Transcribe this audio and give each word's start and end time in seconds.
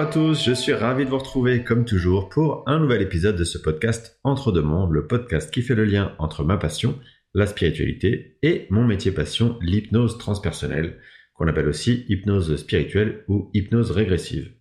À 0.00 0.06
tous, 0.06 0.42
je 0.42 0.54
suis 0.54 0.72
ravi 0.72 1.04
de 1.04 1.10
vous 1.10 1.18
retrouver 1.18 1.62
comme 1.62 1.84
toujours 1.84 2.30
pour 2.30 2.66
un 2.66 2.78
nouvel 2.78 3.02
épisode 3.02 3.36
de 3.36 3.44
ce 3.44 3.58
podcast 3.58 4.18
Entre 4.24 4.50
deux 4.50 4.62
mondes, 4.62 4.92
le 4.92 5.06
podcast 5.06 5.52
qui 5.52 5.60
fait 5.60 5.74
le 5.74 5.84
lien 5.84 6.14
entre 6.18 6.42
ma 6.42 6.56
passion, 6.56 6.98
la 7.34 7.46
spiritualité, 7.46 8.38
et 8.42 8.66
mon 8.70 8.86
métier 8.86 9.12
passion, 9.12 9.58
l'hypnose 9.60 10.16
transpersonnelle, 10.16 10.98
qu'on 11.34 11.48
appelle 11.48 11.68
aussi 11.68 12.06
hypnose 12.08 12.56
spirituelle 12.56 13.26
ou 13.28 13.50
hypnose 13.52 13.90
régressive. 13.90 14.54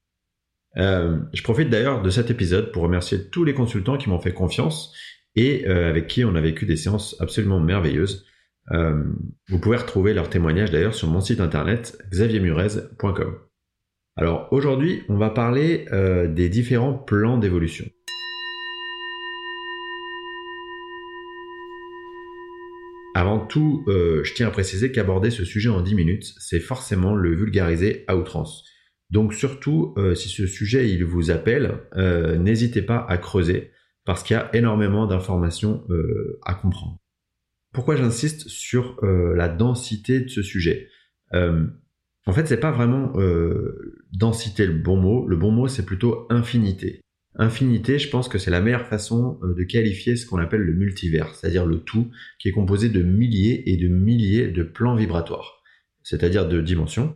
Euh, 0.75 1.19
je 1.31 1.41
profite 1.41 1.69
d'ailleurs 1.69 2.01
de 2.01 2.09
cet 2.09 2.29
épisode 2.29 2.73
pour 2.73 2.83
remercier 2.83 3.29
tous 3.29 3.45
les 3.45 3.53
consultants 3.53 3.97
qui 3.97 4.09
m'ont 4.09 4.19
fait 4.19 4.33
confiance 4.33 4.93
et 5.37 5.69
euh, 5.69 5.89
avec 5.89 6.07
qui 6.07 6.25
on 6.25 6.35
a 6.35 6.41
vécu 6.41 6.65
des 6.65 6.75
séances 6.75 7.15
absolument 7.21 7.61
merveilleuses. 7.61 8.25
Euh, 8.73 9.05
vous 9.47 9.59
pouvez 9.59 9.77
retrouver 9.77 10.13
leurs 10.13 10.29
témoignages 10.29 10.71
d'ailleurs 10.71 10.95
sur 10.95 11.07
mon 11.07 11.21
site 11.21 11.39
internet 11.39 11.97
xaviermurez.com. 12.11 13.48
Alors 14.21 14.49
aujourd'hui, 14.51 15.03
on 15.07 15.15
va 15.15 15.29
parler 15.29 15.85
euh, 15.93 16.27
des 16.27 16.49
différents 16.49 16.93
plans 16.93 17.37
d'évolution. 17.37 17.85
Avant 23.15 23.39
tout, 23.39 23.85
euh, 23.87 24.21
je 24.25 24.33
tiens 24.33 24.49
à 24.49 24.51
préciser 24.51 24.91
qu'aborder 24.91 25.31
ce 25.31 25.45
sujet 25.45 25.69
en 25.69 25.79
10 25.79 25.95
minutes, 25.95 26.33
c'est 26.37 26.59
forcément 26.59 27.15
le 27.15 27.33
vulgariser 27.33 28.03
à 28.09 28.17
outrance. 28.17 28.65
Donc 29.09 29.33
surtout, 29.33 29.93
euh, 29.95 30.15
si 30.15 30.27
ce 30.27 30.47
sujet 30.47 31.01
vous 31.01 31.31
appelle, 31.31 31.79
n'hésitez 31.95 32.81
pas 32.81 33.05
à 33.07 33.17
creuser 33.17 33.71
parce 34.03 34.23
qu'il 34.23 34.35
y 34.35 34.39
a 34.39 34.49
énormément 34.53 35.07
d'informations 35.07 35.87
à 36.45 36.55
comprendre. 36.55 36.97
Pourquoi 37.71 37.95
j'insiste 37.95 38.49
sur 38.49 38.99
la 39.01 39.47
densité 39.47 40.19
de 40.19 40.27
ce 40.27 40.41
sujet? 40.41 40.89
En 42.29 42.31
fait, 42.31 42.45
c'est 42.45 42.59
pas 42.59 42.69
vraiment 42.69 43.11
euh, 43.15 43.97
densité 44.13 44.67
le 44.67 44.75
bon 44.75 44.97
mot. 44.97 45.25
Le 45.25 45.35
bon 45.35 45.49
mot, 45.49 45.67
c'est 45.67 45.83
plutôt 45.83 46.27
infinité. 46.29 47.01
Infinité, 47.33 47.97
je 47.97 48.07
pense 48.07 48.29
que 48.29 48.37
c'est 48.37 48.51
la 48.51 48.61
meilleure 48.61 48.85
façon 48.85 49.39
euh, 49.41 49.55
de 49.55 49.63
qualifier 49.63 50.15
ce 50.15 50.27
qu'on 50.27 50.37
appelle 50.37 50.61
le 50.61 50.73
multivers, 50.73 51.33
c'est-à-dire 51.33 51.65
le 51.65 51.79
tout 51.79 52.11
qui 52.37 52.47
est 52.47 52.51
composé 52.51 52.89
de 52.89 53.01
milliers 53.01 53.71
et 53.71 53.77
de 53.77 53.87
milliers 53.87 54.47
de 54.47 54.61
plans 54.61 54.95
vibratoires, 54.95 55.63
c'est-à-dire 56.03 56.47
de 56.47 56.61
dimensions. 56.61 57.15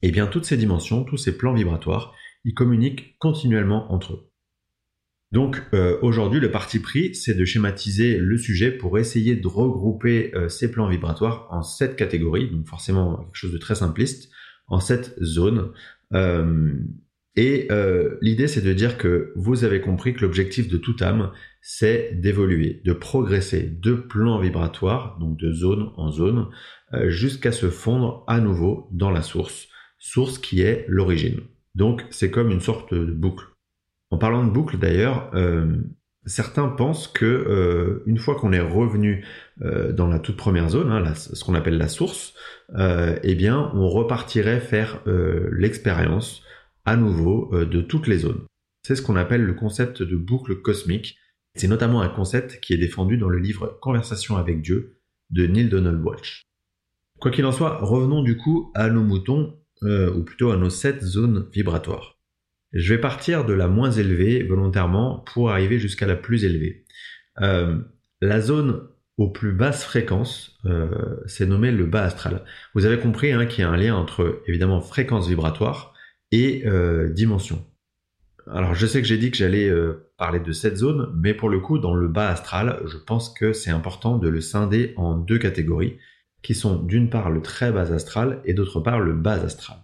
Et 0.00 0.08
eh 0.08 0.10
bien, 0.10 0.26
toutes 0.26 0.46
ces 0.46 0.56
dimensions, 0.56 1.04
tous 1.04 1.18
ces 1.18 1.36
plans 1.36 1.52
vibratoires, 1.52 2.14
ils 2.46 2.54
communiquent 2.54 3.18
continuellement 3.18 3.92
entre 3.92 4.14
eux. 4.14 4.30
Donc 5.34 5.60
euh, 5.74 5.98
aujourd'hui, 6.00 6.38
le 6.38 6.52
parti 6.52 6.78
pris, 6.78 7.12
c'est 7.16 7.34
de 7.34 7.44
schématiser 7.44 8.18
le 8.18 8.38
sujet 8.38 8.70
pour 8.70 9.00
essayer 9.00 9.34
de 9.34 9.48
regrouper 9.48 10.30
euh, 10.36 10.48
ces 10.48 10.70
plans 10.70 10.88
vibratoires 10.88 11.48
en 11.50 11.64
sept 11.64 11.96
catégories, 11.96 12.48
donc 12.48 12.68
forcément 12.68 13.16
quelque 13.16 13.34
chose 13.34 13.52
de 13.52 13.58
très 13.58 13.74
simpliste, 13.74 14.30
en 14.68 14.78
sept 14.78 15.16
zones. 15.20 15.72
Euh, 16.12 16.74
et 17.34 17.66
l'idée, 18.22 18.46
c'est 18.46 18.60
de 18.60 18.72
dire 18.72 18.96
que 18.96 19.32
vous 19.34 19.64
avez 19.64 19.80
compris 19.80 20.14
que 20.14 20.20
l'objectif 20.20 20.68
de 20.68 20.76
toute 20.76 21.02
âme, 21.02 21.32
c'est 21.60 22.12
d'évoluer, 22.14 22.80
de 22.84 22.92
progresser 22.92 23.62
de 23.64 23.94
plans 23.94 24.38
vibratoires, 24.38 25.18
donc 25.18 25.36
de 25.36 25.50
zone 25.50 25.90
en 25.96 26.12
zone, 26.12 26.46
jusqu'à 27.08 27.50
se 27.50 27.70
fondre 27.70 28.22
à 28.28 28.38
nouveau 28.38 28.88
dans 28.92 29.10
la 29.10 29.22
source, 29.22 29.66
source 29.98 30.38
qui 30.38 30.60
est 30.60 30.84
l'origine. 30.86 31.40
Donc 31.74 32.04
c'est 32.10 32.30
comme 32.30 32.52
une 32.52 32.60
sorte 32.60 32.94
de 32.94 33.10
boucle. 33.10 33.46
En 34.14 34.16
parlant 34.16 34.44
de 34.44 34.50
boucle 34.50 34.78
d'ailleurs, 34.78 35.28
euh, 35.34 35.76
certains 36.24 36.68
pensent 36.68 37.08
que 37.08 37.24
euh, 37.24 38.04
une 38.06 38.18
fois 38.18 38.36
qu'on 38.36 38.52
est 38.52 38.60
revenu 38.60 39.26
euh, 39.62 39.90
dans 39.90 40.06
la 40.06 40.20
toute 40.20 40.36
première 40.36 40.68
zone, 40.68 40.92
hein, 40.92 41.14
ce 41.16 41.42
qu'on 41.42 41.56
appelle 41.56 41.78
la 41.78 41.88
source, 41.88 42.32
eh 42.78 43.34
bien 43.34 43.72
on 43.74 43.88
repartirait 43.88 44.60
faire 44.60 45.02
l'expérience 45.50 46.44
à 46.84 46.94
nouveau 46.94 47.50
de 47.52 47.80
toutes 47.80 48.06
les 48.06 48.18
zones. 48.18 48.44
C'est 48.86 48.94
ce 48.94 49.02
qu'on 49.02 49.16
appelle 49.16 49.42
le 49.42 49.54
concept 49.54 50.00
de 50.00 50.16
boucle 50.16 50.62
cosmique. 50.62 51.18
C'est 51.56 51.66
notamment 51.66 52.00
un 52.00 52.08
concept 52.08 52.60
qui 52.60 52.72
est 52.72 52.78
défendu 52.78 53.18
dans 53.18 53.28
le 53.28 53.38
livre 53.40 53.78
Conversation 53.82 54.36
avec 54.36 54.62
Dieu 54.62 55.00
de 55.30 55.44
Neil 55.48 55.68
Donald 55.68 56.00
Walsh. 56.00 56.44
Quoi 57.18 57.32
qu'il 57.32 57.46
en 57.46 57.52
soit, 57.52 57.78
revenons 57.80 58.22
du 58.22 58.36
coup 58.36 58.70
à 58.76 58.90
nos 58.90 59.02
moutons, 59.02 59.58
ou 59.82 60.22
plutôt 60.22 60.52
à 60.52 60.56
nos 60.56 60.70
sept 60.70 61.02
zones 61.02 61.48
vibratoires. 61.52 62.13
Je 62.74 62.92
vais 62.92 63.00
partir 63.00 63.44
de 63.44 63.52
la 63.52 63.68
moins 63.68 63.92
élevée 63.92 64.42
volontairement 64.42 65.20
pour 65.32 65.50
arriver 65.50 65.78
jusqu'à 65.78 66.06
la 66.06 66.16
plus 66.16 66.44
élevée. 66.44 66.84
Euh, 67.40 67.78
la 68.20 68.40
zone 68.40 68.88
aux 69.16 69.30
plus 69.30 69.52
basses 69.52 69.84
fréquences, 69.84 70.58
euh, 70.66 70.88
c'est 71.26 71.46
nommé 71.46 71.70
le 71.70 71.86
bas 71.86 72.02
astral. 72.02 72.44
Vous 72.74 72.84
avez 72.84 72.98
compris 72.98 73.30
hein, 73.30 73.46
qu'il 73.46 73.62
y 73.62 73.64
a 73.64 73.70
un 73.70 73.76
lien 73.76 73.94
entre 73.94 74.42
évidemment 74.48 74.80
fréquence 74.80 75.28
vibratoire 75.28 75.94
et 76.32 76.66
euh, 76.66 77.08
dimension. 77.10 77.64
Alors 78.50 78.74
je 78.74 78.86
sais 78.86 79.00
que 79.00 79.06
j'ai 79.06 79.18
dit 79.18 79.30
que 79.30 79.36
j'allais 79.36 79.72
parler 80.18 80.40
de 80.40 80.52
cette 80.52 80.76
zone, 80.76 81.12
mais 81.16 81.32
pour 81.32 81.48
le 81.48 81.60
coup 81.60 81.78
dans 81.78 81.94
le 81.94 82.08
bas 82.08 82.28
astral, 82.28 82.82
je 82.86 82.98
pense 82.98 83.32
que 83.32 83.52
c'est 83.52 83.70
important 83.70 84.18
de 84.18 84.28
le 84.28 84.40
scinder 84.40 84.92
en 84.96 85.16
deux 85.16 85.38
catégories, 85.38 85.96
qui 86.42 86.54
sont 86.54 86.76
d'une 86.82 87.08
part 87.08 87.30
le 87.30 87.40
très 87.40 87.72
bas 87.72 87.92
astral 87.92 88.42
et 88.44 88.52
d'autre 88.52 88.80
part 88.80 89.00
le 89.00 89.14
bas 89.14 89.42
astral. 89.42 89.83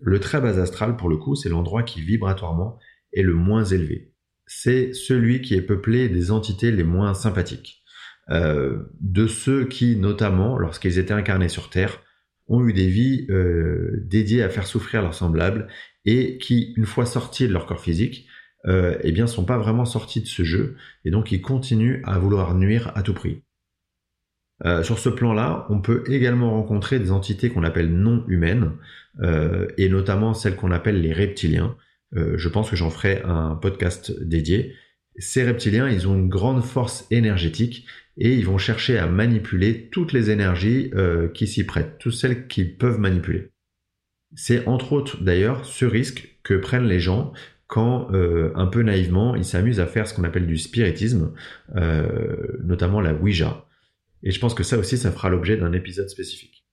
Le 0.00 0.20
très 0.20 0.40
bas 0.40 0.60
astral, 0.60 0.96
pour 0.96 1.08
le 1.08 1.16
coup, 1.16 1.34
c'est 1.34 1.48
l'endroit 1.48 1.82
qui 1.82 2.00
vibratoirement 2.00 2.78
est 3.12 3.22
le 3.22 3.34
moins 3.34 3.64
élevé. 3.64 4.12
C'est 4.46 4.92
celui 4.92 5.42
qui 5.42 5.54
est 5.54 5.62
peuplé 5.62 6.08
des 6.08 6.30
entités 6.30 6.70
les 6.70 6.84
moins 6.84 7.14
sympathiques. 7.14 7.82
Euh, 8.30 8.84
de 9.00 9.26
ceux 9.26 9.66
qui, 9.66 9.96
notamment, 9.96 10.58
lorsqu'ils 10.58 10.98
étaient 10.98 11.14
incarnés 11.14 11.48
sur 11.48 11.70
Terre, 11.70 12.02
ont 12.46 12.66
eu 12.66 12.72
des 12.72 12.86
vies 12.86 13.26
euh, 13.30 14.02
dédiées 14.04 14.42
à 14.42 14.48
faire 14.48 14.66
souffrir 14.66 15.02
leurs 15.02 15.14
semblables 15.14 15.68
et 16.04 16.38
qui, 16.38 16.72
une 16.76 16.86
fois 16.86 17.06
sortis 17.06 17.46
de 17.46 17.52
leur 17.52 17.66
corps 17.66 17.80
physique, 17.80 18.26
euh, 18.66 18.96
eh 19.02 19.12
bien, 19.12 19.26
sont 19.26 19.44
pas 19.44 19.58
vraiment 19.58 19.84
sortis 19.84 20.20
de 20.20 20.26
ce 20.26 20.42
jeu 20.42 20.76
et 21.04 21.10
donc 21.10 21.30
ils 21.32 21.42
continuent 21.42 22.02
à 22.04 22.18
vouloir 22.18 22.54
nuire 22.54 22.92
à 22.94 23.02
tout 23.02 23.14
prix. 23.14 23.42
Euh, 24.64 24.82
sur 24.82 24.98
ce 24.98 25.08
plan-là, 25.08 25.66
on 25.70 25.80
peut 25.80 26.04
également 26.08 26.50
rencontrer 26.50 26.98
des 26.98 27.10
entités 27.10 27.50
qu'on 27.50 27.64
appelle 27.64 27.92
non 27.92 28.24
humaines, 28.28 28.72
euh, 29.20 29.68
et 29.76 29.88
notamment 29.88 30.34
celles 30.34 30.56
qu'on 30.56 30.72
appelle 30.72 31.00
les 31.00 31.12
reptiliens. 31.12 31.76
Euh, 32.16 32.36
je 32.36 32.48
pense 32.48 32.70
que 32.70 32.76
j'en 32.76 32.90
ferai 32.90 33.22
un 33.24 33.54
podcast 33.54 34.12
dédié. 34.20 34.74
Ces 35.16 35.44
reptiliens, 35.44 35.88
ils 35.88 36.08
ont 36.08 36.14
une 36.14 36.28
grande 36.28 36.62
force 36.62 37.06
énergétique 37.10 37.86
et 38.16 38.34
ils 38.34 38.46
vont 38.46 38.58
chercher 38.58 38.98
à 38.98 39.06
manipuler 39.06 39.88
toutes 39.90 40.12
les 40.12 40.30
énergies 40.30 40.92
qui 41.34 41.46
s'y 41.46 41.64
prêtent, 41.64 41.98
toutes 41.98 42.14
celles 42.14 42.46
qu'ils 42.46 42.76
peuvent 42.76 42.98
manipuler. 42.98 43.50
C'est 44.34 44.66
entre 44.66 44.92
autres 44.92 45.22
d'ailleurs 45.22 45.64
ce 45.64 45.84
risque 45.84 46.38
que 46.42 46.54
prennent 46.54 46.86
les 46.86 47.00
gens 47.00 47.32
quand, 47.66 48.10
un 48.12 48.66
peu 48.66 48.82
naïvement, 48.82 49.34
ils 49.34 49.44
s'amusent 49.44 49.80
à 49.80 49.86
faire 49.86 50.06
ce 50.06 50.14
qu'on 50.14 50.24
appelle 50.24 50.46
du 50.46 50.56
spiritisme, 50.56 51.32
notamment 52.64 53.00
la 53.00 53.14
Ouija. 53.14 53.67
Et 54.22 54.30
je 54.30 54.40
pense 54.40 54.54
que 54.54 54.62
ça 54.62 54.78
aussi, 54.78 54.98
ça 54.98 55.12
fera 55.12 55.28
l'objet 55.28 55.56
d'un 55.56 55.72
épisode 55.72 56.08
spécifique. 56.08 56.64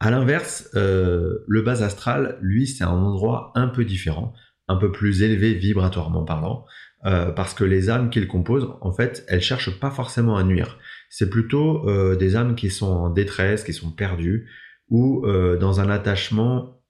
À 0.00 0.10
l'inverse, 0.10 0.68
euh, 0.74 1.44
le 1.48 1.62
bas 1.62 1.82
astral, 1.82 2.38
lui, 2.42 2.66
c'est 2.66 2.84
un 2.84 2.90
endroit 2.90 3.52
un 3.54 3.68
peu 3.68 3.84
différent, 3.84 4.34
un 4.68 4.76
peu 4.76 4.92
plus 4.92 5.22
élevé 5.22 5.54
vibratoirement 5.54 6.24
parlant, 6.24 6.66
euh, 7.06 7.30
parce 7.30 7.54
que 7.54 7.64
les 7.64 7.88
âmes 7.88 8.10
qu'il 8.10 8.28
compose, 8.28 8.68
en 8.80 8.92
fait, 8.92 9.24
elles 9.28 9.40
cherchent 9.40 9.78
pas 9.78 9.90
forcément 9.90 10.36
à 10.36 10.44
nuire. 10.44 10.78
C'est 11.08 11.30
plutôt 11.30 11.88
euh, 11.88 12.16
des 12.16 12.36
âmes 12.36 12.56
qui 12.56 12.70
sont 12.70 12.86
en 12.90 13.10
détresse, 13.10 13.64
qui 13.64 13.72
sont 13.72 13.90
perdues, 13.90 14.50
ou 14.88 15.26
dans 15.26 15.80
un 15.80 15.90
attachement 15.90 16.80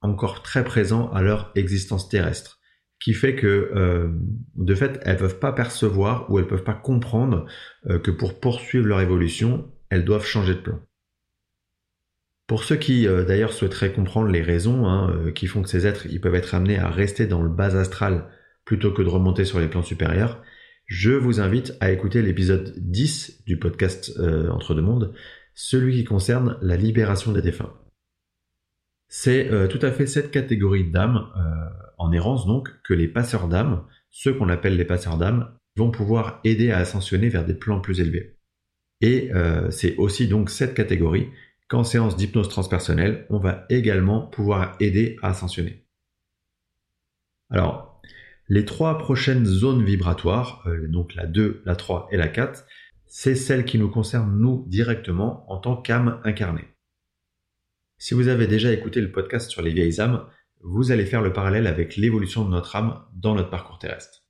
encore 0.00 0.42
très 0.42 0.64
présent 0.64 1.10
à 1.12 1.20
leur 1.20 1.52
existence 1.54 2.08
terrestre 2.08 2.61
qui 3.02 3.14
fait 3.14 3.34
que 3.34 3.70
euh, 3.74 4.08
de 4.54 4.74
fait 4.74 5.00
elles 5.02 5.16
peuvent 5.16 5.40
pas 5.40 5.52
percevoir 5.52 6.30
ou 6.30 6.38
elles 6.38 6.46
peuvent 6.46 6.62
pas 6.62 6.74
comprendre 6.74 7.46
euh, 7.90 7.98
que 7.98 8.12
pour 8.12 8.38
poursuivre 8.38 8.86
leur 8.86 9.00
évolution 9.00 9.70
elles 9.90 10.04
doivent 10.04 10.24
changer 10.24 10.54
de 10.54 10.60
plan. 10.60 10.80
Pour 12.46 12.62
ceux 12.62 12.76
qui 12.76 13.08
euh, 13.08 13.24
d'ailleurs 13.24 13.52
souhaiteraient 13.52 13.92
comprendre 13.92 14.28
les 14.28 14.42
raisons 14.42 14.86
hein, 14.86 15.32
qui 15.34 15.48
font 15.48 15.62
que 15.62 15.68
ces 15.68 15.86
êtres 15.86 16.06
ils 16.06 16.20
peuvent 16.20 16.36
être 16.36 16.54
amenés 16.54 16.78
à 16.78 16.90
rester 16.90 17.26
dans 17.26 17.42
le 17.42 17.48
bas 17.48 17.76
astral 17.76 18.28
plutôt 18.64 18.92
que 18.92 19.02
de 19.02 19.08
remonter 19.08 19.44
sur 19.44 19.58
les 19.58 19.66
plans 19.66 19.82
supérieurs, 19.82 20.40
je 20.86 21.10
vous 21.10 21.40
invite 21.40 21.74
à 21.80 21.90
écouter 21.90 22.22
l'épisode 22.22 22.72
10 22.76 23.42
du 23.44 23.58
podcast 23.58 24.12
Entre 24.50 24.74
deux 24.74 24.82
mondes, 24.82 25.12
celui 25.54 25.96
qui 25.96 26.04
concerne 26.04 26.58
la 26.62 26.76
libération 26.76 27.32
des 27.32 27.42
défunts. 27.42 27.72
C'est 29.14 29.50
tout 29.68 29.78
à 29.82 29.92
fait 29.92 30.06
cette 30.06 30.30
catégorie 30.30 30.90
d'âmes 30.90 31.28
en 31.98 32.12
errance 32.12 32.46
donc 32.46 32.70
que 32.82 32.94
les 32.94 33.08
passeurs 33.08 33.46
d'âme, 33.46 33.84
ceux 34.10 34.32
qu'on 34.32 34.48
appelle 34.48 34.76
les 34.76 34.86
passeurs 34.86 35.18
d'âme, 35.18 35.52
vont 35.76 35.90
pouvoir 35.90 36.40
aider 36.44 36.70
à 36.70 36.78
ascensionner 36.78 37.28
vers 37.28 37.44
des 37.44 37.54
plans 37.54 37.80
plus 37.80 38.00
élevés. 38.00 38.38
Et 39.00 39.32
euh, 39.34 39.70
c'est 39.70 39.96
aussi 39.96 40.28
donc 40.28 40.50
cette 40.50 40.74
catégorie 40.74 41.28
qu'en 41.68 41.84
séance 41.84 42.16
d'hypnose 42.16 42.48
transpersonnelle, 42.48 43.26
on 43.30 43.38
va 43.38 43.66
également 43.68 44.26
pouvoir 44.26 44.76
aider 44.80 45.16
à 45.22 45.30
ascensionner. 45.30 45.84
Alors, 47.50 48.00
les 48.48 48.64
trois 48.64 48.98
prochaines 48.98 49.44
zones 49.44 49.84
vibratoires, 49.84 50.62
euh, 50.66 50.86
donc 50.88 51.14
la 51.14 51.26
2, 51.26 51.62
la 51.64 51.76
3 51.76 52.08
et 52.12 52.16
la 52.16 52.28
4, 52.28 52.64
c'est 53.06 53.34
celles 53.34 53.64
qui 53.64 53.78
nous 53.78 53.90
concernent 53.90 54.38
nous 54.38 54.64
directement 54.68 55.50
en 55.50 55.58
tant 55.58 55.76
qu'âme 55.76 56.20
incarnée. 56.24 56.71
Si 58.02 58.14
vous 58.14 58.26
avez 58.26 58.48
déjà 58.48 58.72
écouté 58.72 59.00
le 59.00 59.12
podcast 59.12 59.48
sur 59.48 59.62
les 59.62 59.72
vieilles 59.72 60.00
âmes, 60.00 60.26
vous 60.60 60.90
allez 60.90 61.06
faire 61.06 61.22
le 61.22 61.32
parallèle 61.32 61.68
avec 61.68 61.96
l'évolution 61.96 62.44
de 62.44 62.50
notre 62.50 62.74
âme 62.74 63.00
dans 63.14 63.36
notre 63.36 63.48
parcours 63.48 63.78
terrestre. 63.78 64.24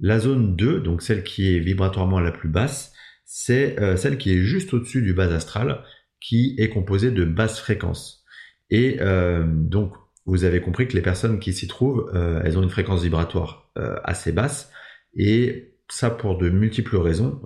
La 0.00 0.18
zone 0.18 0.56
2, 0.56 0.80
donc 0.80 1.02
celle 1.02 1.22
qui 1.22 1.54
est 1.54 1.58
vibratoirement 1.58 2.18
la 2.18 2.32
plus 2.32 2.48
basse, 2.48 2.94
c'est 3.26 3.78
euh, 3.78 3.98
celle 3.98 4.16
qui 4.16 4.32
est 4.32 4.38
juste 4.38 4.72
au-dessus 4.72 5.02
du 5.02 5.12
bas 5.12 5.30
astral, 5.34 5.84
qui 6.18 6.54
est 6.56 6.70
composée 6.70 7.10
de 7.10 7.26
basses 7.26 7.60
fréquences. 7.60 8.24
Et 8.70 8.96
euh, 9.02 9.44
donc, 9.46 9.92
vous 10.24 10.44
avez 10.44 10.62
compris 10.62 10.88
que 10.88 10.94
les 10.94 11.02
personnes 11.02 11.40
qui 11.40 11.52
s'y 11.52 11.68
trouvent, 11.68 12.10
euh, 12.14 12.40
elles 12.42 12.56
ont 12.56 12.62
une 12.62 12.70
fréquence 12.70 13.02
vibratoire 13.02 13.70
assez 14.02 14.32
basse, 14.32 14.72
et 15.14 15.74
ça 15.90 16.08
pour 16.08 16.38
de 16.38 16.48
multiples 16.48 16.96
raisons, 16.96 17.42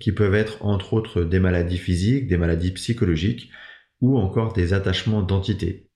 qui 0.00 0.10
peuvent 0.10 0.34
être 0.34 0.64
entre 0.64 0.94
autres 0.94 1.22
des 1.22 1.38
maladies 1.38 1.78
physiques, 1.78 2.26
des 2.26 2.38
maladies 2.38 2.72
psychologiques, 2.72 3.52
ou 4.00 4.18
encore 4.18 4.52
des 4.52 4.72
attachements 4.72 5.22
d'entités. 5.22 5.90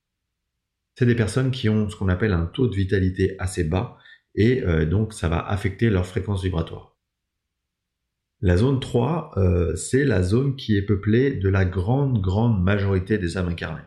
C'est 0.95 1.07
des 1.07 1.15
personnes 1.15 1.51
qui 1.51 1.69
ont 1.69 1.89
ce 1.89 1.97
qu'on 1.97 2.09
appelle 2.09 2.33
un 2.33 2.47
taux 2.47 2.69
de 2.69 2.77
vitalité 2.77 3.37
assez 3.39 3.65
bas, 3.65 3.97
et 4.35 4.63
donc 4.87 5.13
ça 5.13 5.29
va 5.29 5.47
affecter 5.47 5.91
leur 5.91 6.07
fréquence 6.07 6.43
vibratoire. 6.43 6.93
La 8.45 8.57
zone 8.57 8.81
3, 8.81 9.35
euh, 9.37 9.77
c'est 9.77 10.05
la 10.05 10.21
zone 10.21 10.57
qui 10.57 10.77
est 10.77 10.83
peuplée 10.83 11.31
de 11.31 11.49
la 11.49 11.65
grande, 11.65 12.21
grande 12.21 12.61
majorité 12.61 13.17
des 13.17 13.37
âmes 13.37 13.49
incarnées. 13.49 13.87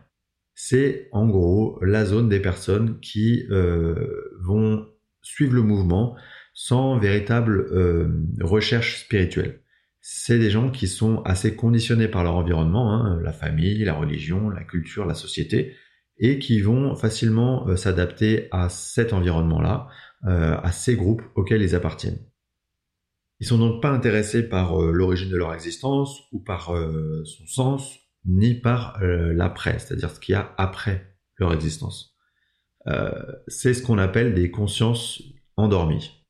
C'est 0.54 1.10
en 1.12 1.28
gros 1.28 1.78
la 1.84 2.06
zone 2.06 2.30
des 2.30 2.40
personnes 2.40 2.98
qui 3.00 3.46
euh, 3.50 4.30
vont 4.40 4.86
suivre 5.20 5.52
le 5.52 5.60
mouvement 5.60 6.16
sans 6.54 6.98
véritable 6.98 7.68
euh, 7.70 8.08
recherche 8.40 9.02
spirituelle. 9.04 9.60
C'est 10.08 10.38
des 10.38 10.50
gens 10.50 10.70
qui 10.70 10.86
sont 10.86 11.20
assez 11.22 11.56
conditionnés 11.56 12.06
par 12.06 12.22
leur 12.22 12.36
environnement, 12.36 12.94
hein, 12.94 13.20
la 13.22 13.32
famille, 13.32 13.84
la 13.84 13.94
religion, 13.94 14.48
la 14.50 14.62
culture, 14.62 15.04
la 15.04 15.14
société, 15.14 15.74
et 16.18 16.38
qui 16.38 16.60
vont 16.60 16.94
facilement 16.94 17.76
s'adapter 17.76 18.46
à 18.52 18.68
cet 18.68 19.12
environnement-là, 19.12 19.88
à 20.22 20.70
ces 20.70 20.94
groupes 20.94 21.22
auxquels 21.34 21.60
ils 21.60 21.74
appartiennent. 21.74 22.20
Ils 23.40 23.46
sont 23.46 23.58
donc 23.58 23.82
pas 23.82 23.90
intéressés 23.90 24.48
par 24.48 24.80
euh, 24.80 24.92
l'origine 24.92 25.30
de 25.30 25.36
leur 25.36 25.52
existence 25.52 26.22
ou 26.32 26.40
par 26.40 26.74
euh, 26.74 27.22
son 27.24 27.46
sens, 27.46 27.98
ni 28.24 28.54
par 28.54 29.02
euh, 29.02 29.32
l'après, 29.34 29.78
c'est-à-dire 29.78 30.10
ce 30.10 30.20
qu'il 30.20 30.32
y 30.32 30.36
a 30.36 30.54
après 30.56 31.16
leur 31.36 31.52
existence. 31.52 32.16
c'est 33.48 33.74
ce 33.74 33.82
qu'on 33.82 33.98
appelle 33.98 34.32
des 34.32 34.50
consciences 34.50 35.22
endormies. 35.56 36.25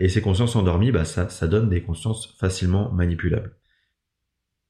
Et 0.00 0.08
ces 0.08 0.20
consciences 0.20 0.54
endormies, 0.54 0.92
bah, 0.92 1.04
ça, 1.04 1.28
ça 1.28 1.46
donne 1.46 1.68
des 1.68 1.82
consciences 1.82 2.36
facilement 2.38 2.92
manipulables. 2.92 3.56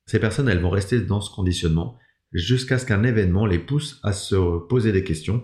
Ces 0.07 0.19
personnes, 0.19 0.49
elles 0.49 0.61
vont 0.61 0.71
rester 0.71 1.01
dans 1.01 1.21
ce 1.21 1.35
conditionnement 1.35 1.99
jusqu'à 2.33 2.79
ce 2.79 2.87
qu'un 2.87 3.03
événement 3.03 3.47
les 3.47 3.59
pousse 3.59 4.01
à 4.03 4.13
se 4.13 4.59
poser 4.67 4.93
des 4.93 5.05
questions. 5.05 5.43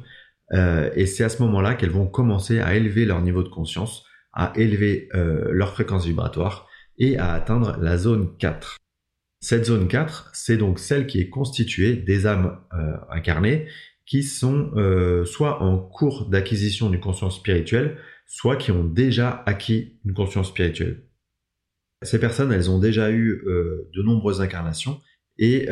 et 0.53 1.07
c'est 1.07 1.25
à 1.25 1.29
ce 1.29 1.43
moment-là 1.43 1.75
qu'elles 1.75 1.91
vont 1.91 2.07
commencer 2.07 2.61
à 2.61 2.75
élever 2.75 3.05
leur 3.05 3.21
niveau 3.21 3.43
de 3.43 3.49
conscience 3.49 4.05
à 4.33 4.53
élever 4.57 5.09
euh, 5.15 5.49
leur 5.51 5.73
fréquence 5.73 6.07
vibratoire 6.07 6.69
et 6.99 7.19
à 7.19 7.33
atteindre 7.33 7.77
la 7.81 7.99
zone 7.99 8.37
4. 8.39 8.77
Cette 9.41 9.67
zone 9.67 9.89
4, 9.89 10.31
c'est 10.35 10.57
donc 10.57 10.79
celle 10.79 11.07
qui 11.07 11.21
est 11.21 11.29
constituée 11.29 11.97
des 11.97 12.27
âmes 12.27 12.59
euh, 12.75 12.97
incarnées 13.11 13.67
qui 14.07 14.23
sont 14.23 14.73
euh, 14.77 15.25
soit 15.25 15.63
en 15.63 15.79
cours 15.79 16.29
d'acquisition 16.29 16.91
d'une 16.91 17.01
conscience 17.01 17.37
spirituelle, 17.37 17.99
soit 18.33 18.57
qui 18.57 18.73
ont 18.73 18.85
déjà 18.85 19.43
acquis 19.45 19.99
une 20.07 20.15
conscience 20.15 20.49
spirituelle. 20.49 21.05
Ces 22.03 22.19
personnes, 22.19 22.51
elles 22.51 22.71
ont 22.71 22.79
déjà 22.79 23.13
eu 23.13 23.45
de 23.47 24.03
nombreuses 24.03 24.41
incarnations 24.41 24.99
et 25.39 25.69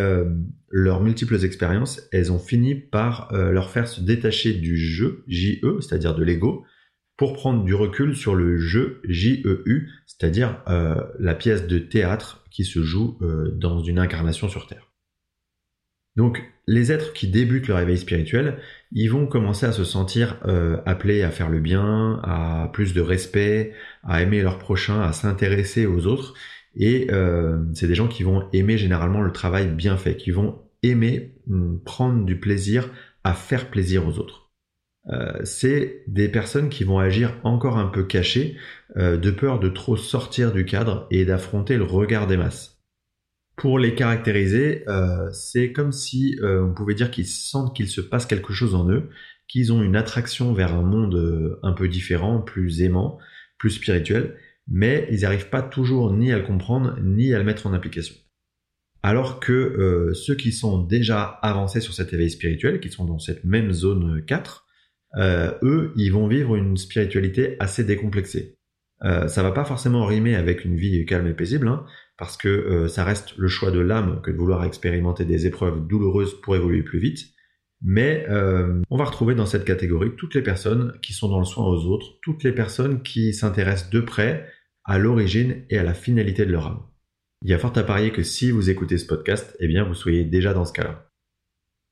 leurs 0.69 1.01
multiples 1.01 1.43
expériences, 1.45 2.07
elles 2.13 2.31
ont 2.31 2.39
fini 2.39 2.75
par 2.77 3.33
leur 3.33 3.71
faire 3.71 3.89
se 3.89 4.01
détacher 4.01 4.53
du 4.53 4.77
jeu, 4.77 5.25
JE, 5.27 5.81
c'est-à-dire 5.81 6.15
de 6.15 6.23
l'ego, 6.23 6.65
pour 7.21 7.35
prendre 7.35 7.65
du 7.65 7.75
recul 7.75 8.17
sur 8.17 8.35
le 8.35 8.57
jeu 8.57 9.03
JEU, 9.07 9.87
c'est-à-dire 10.07 10.63
euh, 10.69 10.95
la 11.19 11.35
pièce 11.35 11.67
de 11.67 11.79
théâtre 11.79 12.43
qui 12.51 12.65
se 12.65 12.83
joue 12.83 13.19
euh, 13.21 13.51
dans 13.51 13.81
une 13.81 13.99
incarnation 13.99 14.49
sur 14.49 14.67
Terre. 14.67 14.91
Donc 16.17 16.43
les 16.67 16.93
êtres 16.93 17.13
qui 17.13 17.29
débutent 17.29 17.69
leur 17.69 17.77
réveil 17.77 17.99
spirituel, 17.99 18.59
ils 18.93 19.09
vont 19.09 19.27
commencer 19.27 19.67
à 19.67 19.73
se 19.73 19.85
sentir 19.85 20.39
euh, 20.47 20.79
appelés 20.87 21.23
à 21.23 21.31
faire 21.31 21.49
le 21.49 21.61
bien, 21.61 22.21
à 22.23 22.71
plus 22.73 22.95
de 22.95 23.01
respect, 23.01 23.73
à 24.03 24.23
aimer 24.23 24.43
leur 24.43 24.59
prochain, 24.59 25.01
à 25.01 25.13
s'intéresser 25.13 25.87
aux 25.87 26.07
autres. 26.07 26.35
Et 26.77 27.09
c'est 27.75 27.89
des 27.89 27.97
gens 27.97 28.07
qui 28.07 28.23
vont 28.23 28.49
aimer 28.53 28.79
généralement 28.79 29.23
le 29.23 29.33
travail 29.33 29.67
bien 29.67 29.97
fait, 29.97 30.17
qui 30.17 30.31
vont 30.31 30.63
aimer 30.85 31.35
hum, 31.51 31.81
prendre 31.85 32.25
du 32.25 32.39
plaisir 32.39 32.89
à 33.25 33.35
faire 33.35 33.71
plaisir 33.71 34.07
aux 34.07 34.19
autres. 34.19 34.51
Euh, 35.09 35.41
c'est 35.45 36.05
des 36.07 36.29
personnes 36.29 36.69
qui 36.69 36.85
vont 36.85 36.99
agir 36.99 37.39
encore 37.43 37.79
un 37.79 37.87
peu 37.87 38.05
cachées, 38.05 38.57
euh, 38.97 39.17
de 39.17 39.31
peur 39.31 39.59
de 39.59 39.69
trop 39.69 39.97
sortir 39.97 40.53
du 40.53 40.65
cadre 40.65 41.07
et 41.11 41.25
d'affronter 41.25 41.77
le 41.77 41.85
regard 41.85 42.27
des 42.27 42.37
masses. 42.37 42.80
Pour 43.61 43.79
les 43.79 43.95
caractériser, 43.95 44.85
euh, 44.89 45.31
c'est 45.33 45.73
comme 45.73 45.93
si 45.93 46.39
on 46.43 46.73
pouvait 46.73 46.95
dire 46.95 47.11
qu'ils 47.11 47.27
sentent 47.27 47.77
qu'il 47.77 47.89
se 47.89 48.01
passe 48.01 48.25
quelque 48.25 48.55
chose 48.55 48.75
en 48.75 48.91
eux, 48.91 49.11
qu'ils 49.49 49.71
ont 49.71 49.83
une 49.83 49.97
attraction 49.97 50.55
vers 50.55 50.75
un 50.75 50.83
monde 50.83 51.59
un 51.63 51.73
peu 51.73 51.87
différent, 51.87 52.41
plus 52.41 52.81
aimant, 52.81 53.19
plus 53.59 53.71
spirituel, 53.71 54.37
mais 54.67 55.07
ils 55.11 55.21
n'arrivent 55.21 55.51
pas 55.51 55.61
toujours 55.61 56.11
ni 56.11 56.33
à 56.33 56.39
le 56.39 56.45
comprendre, 56.45 56.97
ni 57.03 57.35
à 57.35 57.39
le 57.39 57.45
mettre 57.45 57.67
en 57.67 57.75
application. 57.75 58.15
Alors 59.03 59.41
que 59.41 60.11
ceux 60.15 60.37
qui 60.37 60.53
sont 60.53 60.83
déjà 60.83 61.23
avancés 61.23 61.81
sur 61.81 61.93
cet 61.93 62.15
éveil 62.15 62.31
spirituel, 62.31 62.81
qui 62.81 62.89
sont 62.89 63.05
dans 63.05 63.19
cette 63.19 63.45
même 63.45 63.73
zone 63.73 64.25
4, 64.25 64.67
euh, 65.17 65.53
eux, 65.63 65.93
ils 65.97 66.13
vont 66.13 66.29
vivre 66.29 66.57
une 66.57 66.77
spiritualité 66.77 67.57
assez 67.59 67.85
décomplexée. 67.85 68.57
Euh, 69.03 69.29
ça 69.29 69.43
va 69.43 69.53
pas 69.53 69.65
forcément 69.65 70.05
rimer 70.05 70.35
avec 70.35 70.65
une 70.65 70.77
vie 70.77 71.05
calme 71.07 71.27
et 71.27 71.35
paisible, 71.35 71.69
hein, 71.69 71.85
parce 72.21 72.37
que 72.37 72.49
euh, 72.49 72.87
ça 72.87 73.03
reste 73.03 73.35
le 73.39 73.49
choix 73.49 73.71
de 73.71 73.81
l'âme 73.81 74.21
que 74.23 74.31
de 74.31 74.37
vouloir 74.37 74.63
expérimenter 74.65 75.25
des 75.25 75.47
épreuves 75.47 75.87
douloureuses 75.87 76.39
pour 76.43 76.55
évoluer 76.55 76.83
plus 76.83 76.99
vite. 76.99 77.33
Mais 77.81 78.27
euh, 78.29 78.83
on 78.91 78.99
va 78.99 79.05
retrouver 79.05 79.35
dans 79.35 79.47
cette 79.47 79.65
catégorie 79.65 80.15
toutes 80.17 80.35
les 80.35 80.43
personnes 80.43 80.93
qui 81.01 81.15
sont 81.15 81.31
dans 81.31 81.39
le 81.39 81.47
soin 81.47 81.65
aux 81.65 81.87
autres, 81.87 82.19
toutes 82.23 82.45
les 82.45 82.53
personnes 82.53 83.03
qui 83.03 83.33
s'intéressent 83.33 83.89
de 83.89 84.01
près 84.01 84.47
à 84.85 84.99
l'origine 84.99 85.65
et 85.71 85.79
à 85.79 85.83
la 85.83 85.95
finalité 85.95 86.45
de 86.45 86.53
leur 86.53 86.67
âme. 86.67 86.83
Il 87.43 87.51
y 87.51 87.55
a 87.55 87.59
fort 87.59 87.73
à 87.79 87.83
parier 87.83 88.13
que 88.13 88.23
si 88.23 88.51
vous 88.51 88.69
écoutez 88.69 88.99
ce 88.99 89.07
podcast, 89.07 89.57
eh 89.59 89.67
bien 89.67 89.85
vous 89.85 89.95
soyez 89.95 90.27
déjà 90.27 90.53
dans 90.53 90.67
ce 90.67 90.75
cas-là. 90.75 91.11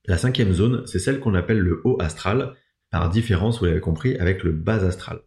La 0.07 0.19
cinquième 0.19 0.53
zone, 0.53 0.87
c'est 0.87 0.99
celle 0.99 1.21
qu'on 1.21 1.35
appelle 1.35 1.61
le 1.61 1.81
haut 1.85 1.97
astral, 2.03 2.55
par 2.91 3.09
différence, 3.09 3.61
vous 3.61 3.65
l'avez 3.65 3.81
compris, 3.81 4.15
avec 4.19 4.45
le 4.45 4.53
bas 4.53 4.85
astral. 4.85 5.23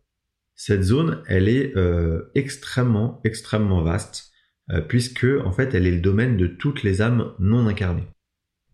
Cette 0.53 0.83
zone, 0.83 1.23
elle 1.25 1.49
est 1.49 1.75
euh, 1.75 2.29
extrêmement, 2.35 3.19
extrêmement 3.23 3.81
vaste, 3.81 4.30
puisque 4.79 5.25
en 5.43 5.51
fait, 5.51 5.73
elle 5.73 5.85
est 5.85 5.91
le 5.91 5.99
domaine 5.99 6.37
de 6.37 6.47
toutes 6.47 6.83
les 6.83 7.01
âmes 7.01 7.33
non 7.39 7.67
incarnées. 7.67 8.07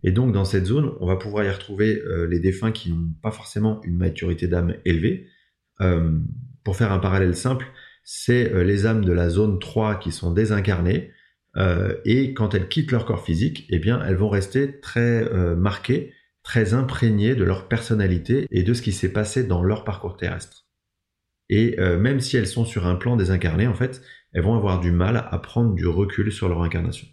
Et 0.03 0.11
donc, 0.11 0.31
dans 0.31 0.45
cette 0.45 0.65
zone, 0.65 0.91
on 0.99 1.07
va 1.07 1.15
pouvoir 1.15 1.43
y 1.43 1.49
retrouver 1.49 1.99
euh, 2.01 2.27
les 2.27 2.39
défunts 2.39 2.71
qui 2.71 2.91
n'ont 2.91 3.11
pas 3.21 3.31
forcément 3.31 3.81
une 3.83 3.97
maturité 3.97 4.47
d'âme 4.47 4.75
élevée. 4.85 5.27
pour 6.63 6.75
faire 6.75 6.91
un 6.91 6.99
parallèle 6.99 7.35
simple, 7.35 7.65
c'est 8.03 8.63
les 8.63 8.85
âmes 8.85 9.05
de 9.05 9.11
la 9.11 9.29
zone 9.29 9.59
3 9.59 9.99
qui 9.99 10.11
sont 10.11 10.31
désincarnées, 10.33 11.11
et 12.05 12.33
quand 12.33 12.55
elles 12.55 12.67
quittent 12.67 12.91
leur 12.91 13.05
corps 13.05 13.23
physique, 13.23 13.67
eh 13.69 13.79
bien, 13.79 14.01
elles 14.03 14.15
vont 14.15 14.29
rester 14.29 14.79
très 14.79 15.29
marquées 15.55 16.13
très 16.47 16.73
imprégnés 16.73 17.35
de 17.35 17.43
leur 17.43 17.67
personnalité 17.67 18.47
et 18.51 18.63
de 18.63 18.73
ce 18.73 18.81
qui 18.81 18.93
s'est 18.93 19.11
passé 19.11 19.43
dans 19.43 19.63
leur 19.63 19.83
parcours 19.83 20.15
terrestre. 20.15 20.65
Et 21.49 21.75
euh, 21.77 21.99
même 21.99 22.21
si 22.21 22.37
elles 22.37 22.47
sont 22.47 22.63
sur 22.63 22.87
un 22.87 22.95
plan 22.95 23.17
désincarné, 23.17 23.67
en 23.67 23.73
fait, 23.73 24.01
elles 24.33 24.43
vont 24.43 24.55
avoir 24.55 24.79
du 24.79 24.91
mal 24.91 25.27
à 25.29 25.39
prendre 25.39 25.73
du 25.73 25.87
recul 25.87 26.31
sur 26.31 26.49
leur 26.49 26.61
incarnation. 26.61 27.07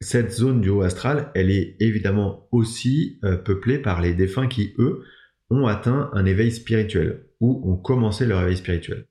Cette 0.00 0.30
zone 0.30 0.60
du 0.60 0.68
haut 0.68 0.82
astral, 0.82 1.30
elle 1.34 1.50
est 1.50 1.76
évidemment 1.80 2.48
aussi 2.52 3.18
euh, 3.24 3.36
peuplée 3.36 3.78
par 3.78 4.00
les 4.00 4.14
défunts 4.14 4.46
qui, 4.46 4.74
eux, 4.78 5.02
ont 5.50 5.66
atteint 5.66 6.10
un 6.12 6.26
éveil 6.26 6.52
spirituel 6.52 7.26
ou 7.40 7.62
ont 7.70 7.76
commencé 7.76 8.26
leur 8.26 8.42
éveil 8.42 8.56
spirituel. 8.56 9.06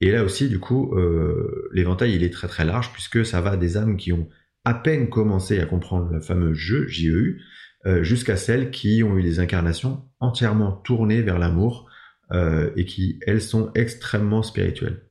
Et 0.00 0.10
là 0.10 0.24
aussi, 0.24 0.48
du 0.48 0.58
coup, 0.58 0.94
euh, 0.96 1.68
l'éventail 1.72 2.14
il 2.14 2.22
est 2.22 2.32
très 2.32 2.48
très 2.48 2.64
large 2.64 2.92
puisque 2.92 3.24
ça 3.24 3.40
va 3.40 3.56
des 3.56 3.76
âmes 3.76 3.96
qui 3.96 4.12
ont 4.12 4.28
à 4.64 4.74
peine 4.74 5.08
commencé 5.08 5.60
à 5.60 5.66
comprendre 5.66 6.10
le 6.12 6.20
fameux 6.20 6.52
jeu 6.52 6.86
JEU 6.88 7.38
euh, 7.86 8.02
jusqu'à 8.02 8.36
celles 8.36 8.70
qui 8.70 9.02
ont 9.04 9.16
eu 9.16 9.22
des 9.22 9.38
incarnations 9.38 10.02
entièrement 10.18 10.72
tournées 10.72 11.22
vers 11.22 11.38
l'amour 11.38 11.88
euh, 12.32 12.70
et 12.76 12.84
qui, 12.84 13.20
elles, 13.26 13.40
sont 13.40 13.70
extrêmement 13.74 14.42
spirituelles. 14.42 15.05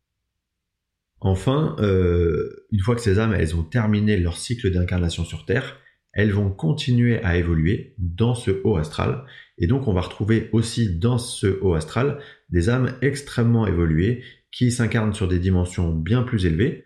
Enfin, 1.27 1.75
euh, 1.79 2.67
une 2.71 2.81
fois 2.81 2.93
que 2.93 3.01
ces 3.01 3.17
âmes, 3.17 3.35
ont 3.57 3.63
terminé 3.63 4.15
leur 4.15 4.37
cycle 4.37 4.69
d'incarnation 4.69 5.25
sur 5.25 5.43
Terre, 5.43 5.79
elles 6.13 6.31
vont 6.31 6.51
continuer 6.51 7.19
à 7.23 7.35
évoluer 7.35 7.95
dans 7.97 8.35
ce 8.35 8.61
haut 8.63 8.75
astral. 8.75 9.25
Et 9.57 9.65
donc, 9.65 9.87
on 9.87 9.93
va 9.93 10.01
retrouver 10.01 10.49
aussi 10.51 10.99
dans 10.99 11.17
ce 11.17 11.47
haut 11.63 11.73
astral 11.73 12.19
des 12.51 12.69
âmes 12.69 12.93
extrêmement 13.01 13.65
évoluées 13.65 14.21
qui 14.51 14.71
s'incarnent 14.71 15.15
sur 15.15 15.27
des 15.27 15.39
dimensions 15.39 15.91
bien 15.91 16.21
plus 16.21 16.45
élevées, 16.45 16.85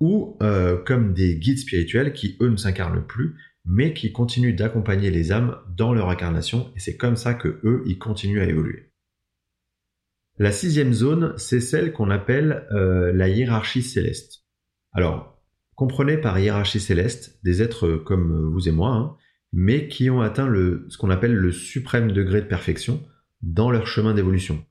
ou 0.00 0.38
comme 0.86 1.12
des 1.12 1.38
guides 1.38 1.58
spirituels 1.58 2.14
qui, 2.14 2.38
eux, 2.40 2.48
ne 2.48 2.56
s'incarnent 2.56 3.06
plus, 3.06 3.36
mais 3.66 3.92
qui 3.92 4.12
continuent 4.12 4.56
d'accompagner 4.56 5.10
les 5.10 5.30
âmes 5.30 5.58
dans 5.76 5.92
leur 5.92 6.08
incarnation, 6.08 6.72
et 6.74 6.80
c'est 6.80 6.96
comme 6.96 7.16
ça 7.16 7.34
que 7.34 7.60
eux, 7.64 7.82
ils 7.84 7.98
continuent 7.98 8.40
à 8.40 8.46
évoluer. 8.46 8.87
La 10.38 10.52
sixième 10.52 10.92
zone, 10.92 11.34
c'est 11.36 11.60
celle 11.60 11.92
qu'on 11.92 12.10
appelle 12.10 12.66
euh, 12.70 13.12
la 13.12 13.28
hiérarchie 13.28 13.82
céleste. 13.82 14.44
Alors, 14.92 15.42
comprenez 15.74 16.16
par 16.16 16.38
hiérarchie 16.38 16.80
céleste 16.80 17.40
des 17.42 17.60
êtres 17.60 17.96
comme 17.96 18.48
vous 18.52 18.68
et 18.68 18.72
moi, 18.72 18.90
hein, 18.90 19.16
mais 19.52 19.88
qui 19.88 20.10
ont 20.10 20.20
atteint 20.20 20.48
ce 20.88 20.96
qu'on 20.96 21.10
appelle 21.10 21.34
le 21.34 21.50
suprême 21.50 22.12
degré 22.12 22.40
de 22.40 22.46
perfection 22.46 23.02
dans 23.42 23.70
leur 23.70 23.88
chemin 23.88 24.14
d'évolution. 24.14 24.64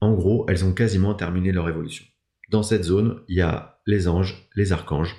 En 0.00 0.14
gros, 0.14 0.46
elles 0.48 0.64
ont 0.64 0.72
quasiment 0.72 1.14
terminé 1.14 1.52
leur 1.52 1.68
évolution. 1.68 2.06
Dans 2.48 2.62
cette 2.62 2.84
zone, 2.84 3.20
il 3.28 3.36
y 3.36 3.42
a 3.42 3.80
les 3.86 4.08
anges, 4.08 4.48
les 4.56 4.72
archanges. 4.72 5.14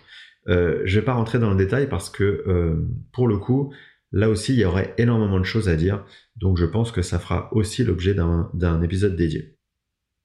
Euh, 0.47 0.81
je 0.85 0.95
ne 0.95 1.01
vais 1.01 1.05
pas 1.05 1.13
rentrer 1.13 1.37
dans 1.37 1.51
le 1.51 1.55
détail 1.55 1.87
parce 1.87 2.09
que 2.09 2.23
euh, 2.47 2.87
pour 3.13 3.27
le 3.27 3.37
coup, 3.37 3.73
là 4.11 4.29
aussi, 4.29 4.53
il 4.53 4.59
y 4.59 4.65
aurait 4.65 4.93
énormément 4.97 5.39
de 5.39 5.45
choses 5.45 5.69
à 5.69 5.75
dire. 5.75 6.05
Donc 6.35 6.57
je 6.57 6.65
pense 6.65 6.91
que 6.91 7.01
ça 7.01 7.19
fera 7.19 7.53
aussi 7.53 7.83
l'objet 7.83 8.13
d'un 8.13 8.81
épisode 8.81 9.15
dédié. 9.15 9.57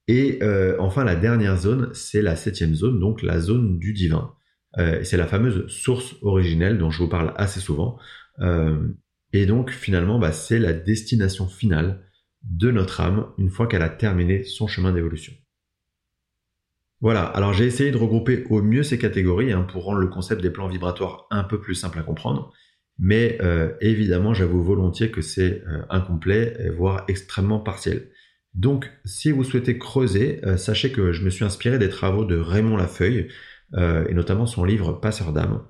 Et 0.07 0.39
euh, 0.41 0.75
enfin, 0.79 1.03
la 1.03 1.15
dernière 1.15 1.57
zone, 1.57 1.89
c'est 1.93 2.21
la 2.21 2.35
septième 2.35 2.75
zone, 2.75 2.99
donc 2.99 3.21
la 3.21 3.39
zone 3.39 3.77
du 3.77 3.93
divin. 3.93 4.33
c'est 5.03 5.17
la 5.17 5.27
fameuse 5.27 5.67
source 5.67 6.15
originelle 6.21 6.77
dont 6.77 6.91
je 6.91 6.99
vous 6.99 7.09
parle 7.09 7.33
assez 7.37 7.59
souvent. 7.59 7.97
et 9.33 9.45
donc 9.45 9.71
finalement, 9.71 10.19
bah, 10.19 10.31
c'est 10.31 10.59
la 10.59 10.73
destination 10.73 11.47
finale 11.47 12.03
de 12.43 12.71
notre 12.71 13.01
âme 13.01 13.27
une 13.37 13.49
fois 13.49 13.67
qu'elle 13.67 13.81
a 13.81 13.89
terminé 13.89 14.43
son 14.43 14.67
chemin 14.67 14.91
d'évolution. 14.91 15.33
Voilà, 16.99 17.23
alors 17.23 17.53
j'ai 17.53 17.65
essayé 17.65 17.91
de 17.91 17.97
regrouper 17.97 18.45
au 18.49 18.61
mieux 18.63 18.81
ces 18.81 18.97
catégories 18.97 19.51
hein, 19.51 19.61
pour 19.61 19.83
rendre 19.83 19.99
le 19.99 20.07
concept 20.07 20.41
des 20.41 20.49
plans 20.49 20.67
vibratoires 20.67 21.27
un 21.29 21.43
peu 21.43 21.61
plus 21.61 21.75
simple 21.75 21.99
à 21.99 22.03
comprendre, 22.03 22.51
mais 22.99 23.37
euh, 23.41 23.73
évidemment 23.81 24.33
j'avoue 24.33 24.63
volontiers 24.63 25.11
que 25.11 25.21
c'est 25.21 25.63
euh, 25.67 25.81
incomplet, 25.89 26.71
voire 26.75 27.03
extrêmement 27.07 27.59
partiel. 27.59 28.09
Donc 28.53 28.91
si 29.05 29.31
vous 29.31 29.43
souhaitez 29.43 29.77
creuser, 29.77 30.39
euh, 30.45 30.57
sachez 30.57 30.91
que 30.91 31.11
je 31.11 31.23
me 31.23 31.29
suis 31.29 31.45
inspiré 31.45 31.77
des 31.77 31.89
travaux 31.89 32.25
de 32.25 32.37
Raymond 32.37 32.77
Lafeuille, 32.77 33.27
et 33.77 34.13
notamment 34.13 34.45
son 34.45 34.63
livre 34.63 34.93
Passeur 34.93 35.33
d'âme. 35.33 35.61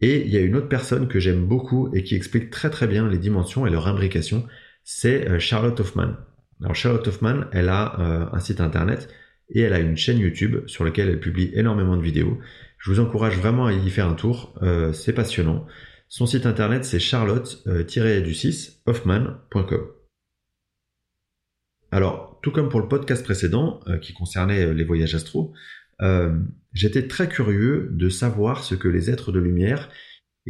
Et 0.00 0.22
il 0.22 0.28
y 0.28 0.38
a 0.38 0.40
une 0.40 0.56
autre 0.56 0.68
personne 0.68 1.08
que 1.08 1.20
j'aime 1.20 1.44
beaucoup 1.44 1.94
et 1.94 2.02
qui 2.02 2.14
explique 2.14 2.48
très 2.48 2.70
très 2.70 2.86
bien 2.86 3.06
les 3.06 3.18
dimensions 3.18 3.66
et 3.66 3.70
leur 3.70 3.86
imbrication, 3.86 4.46
c'est 4.82 5.38
Charlotte 5.38 5.78
Hoffman. 5.78 6.14
Alors 6.62 6.74
Charlotte 6.74 7.06
Hoffman, 7.06 7.44
elle 7.52 7.68
a 7.68 8.30
un 8.32 8.38
site 8.40 8.62
internet 8.62 9.10
et 9.50 9.60
elle 9.60 9.74
a 9.74 9.78
une 9.78 9.98
chaîne 9.98 10.18
YouTube 10.18 10.66
sur 10.68 10.84
laquelle 10.84 11.10
elle 11.10 11.20
publie 11.20 11.50
énormément 11.52 11.98
de 11.98 12.02
vidéos. 12.02 12.38
Je 12.78 12.90
vous 12.90 12.98
encourage 12.98 13.36
vraiment 13.36 13.66
à 13.66 13.74
y 13.74 13.90
faire 13.90 14.08
un 14.08 14.14
tour, 14.14 14.58
c'est 14.94 15.12
passionnant. 15.12 15.66
Son 16.08 16.26
site 16.26 16.46
internet 16.46 16.84
c'est 16.84 17.00
charlotte-du6hoffman.com. 17.00 19.86
Alors, 21.90 22.38
tout 22.42 22.50
comme 22.50 22.68
pour 22.68 22.80
le 22.80 22.88
podcast 22.88 23.24
précédent 23.24 23.80
euh, 23.86 23.96
qui 23.98 24.12
concernait 24.12 24.66
euh, 24.66 24.74
les 24.74 24.84
voyages 24.84 25.14
astro, 25.14 25.54
j'étais 26.72 27.08
très 27.08 27.28
curieux 27.28 27.88
de 27.90 28.08
savoir 28.08 28.62
ce 28.62 28.76
que 28.76 28.86
les 28.86 29.10
êtres 29.10 29.32
de 29.32 29.40
lumière 29.40 29.90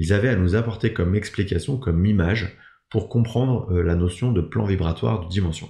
ils 0.01 0.13
avaient 0.13 0.29
à 0.29 0.37
nous 0.37 0.55
apporter 0.55 0.93
comme 0.93 1.17
explication, 1.17 1.77
comme 1.77 2.07
image, 2.07 2.57
pour 2.89 3.09
comprendre 3.09 3.81
la 3.81 3.97
notion 3.97 4.31
de 4.31 4.41
plan 4.41 4.65
vibratoire 4.65 5.25
de 5.25 5.29
dimension. 5.29 5.69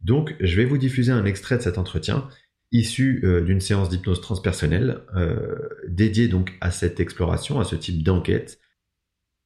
Donc, 0.00 0.34
je 0.40 0.56
vais 0.56 0.64
vous 0.64 0.78
diffuser 0.78 1.12
un 1.12 1.26
extrait 1.26 1.58
de 1.58 1.62
cet 1.62 1.76
entretien 1.76 2.26
issu 2.72 3.20
euh, 3.24 3.42
d'une 3.42 3.60
séance 3.60 3.90
d'hypnose 3.90 4.20
transpersonnelle 4.20 5.00
euh, 5.14 5.58
dédiée 5.88 6.28
donc 6.28 6.56
à 6.60 6.70
cette 6.70 7.00
exploration, 7.00 7.60
à 7.60 7.64
ce 7.64 7.76
type 7.76 8.02
d'enquête. 8.02 8.58